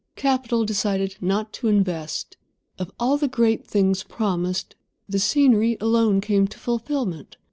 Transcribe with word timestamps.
Capital 0.15 0.65
decided 0.65 1.15
not 1.21 1.53
to 1.53 1.67
invest. 1.67 2.35
Of 2.79 2.89
all 2.99 3.17
the 3.19 3.27
great 3.27 3.67
things 3.67 4.01
promised, 4.01 4.75
the 5.07 5.19
scenery 5.19 5.77
alone 5.79 6.21
came 6.21 6.47
to 6.47 6.57
fulfilment. 6.57 7.37